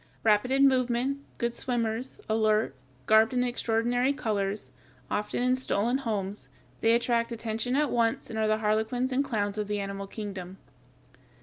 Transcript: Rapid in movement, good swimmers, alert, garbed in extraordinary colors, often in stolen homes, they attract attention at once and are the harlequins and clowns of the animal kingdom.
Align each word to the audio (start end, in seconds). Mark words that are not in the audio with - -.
Rapid 0.23 0.49
in 0.49 0.67
movement, 0.67 1.19
good 1.37 1.55
swimmers, 1.55 2.19
alert, 2.27 2.73
garbed 3.05 3.33
in 3.35 3.43
extraordinary 3.43 4.13
colors, 4.13 4.71
often 5.11 5.43
in 5.43 5.55
stolen 5.55 5.99
homes, 5.99 6.49
they 6.79 6.93
attract 6.95 7.31
attention 7.31 7.75
at 7.75 7.91
once 7.91 8.27
and 8.27 8.39
are 8.39 8.47
the 8.47 8.57
harlequins 8.57 9.11
and 9.11 9.23
clowns 9.23 9.59
of 9.59 9.67
the 9.67 9.79
animal 9.79 10.07
kingdom. 10.07 10.57